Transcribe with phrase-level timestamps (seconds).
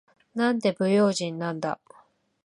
[0.33, 1.79] なんて不用心なんだ。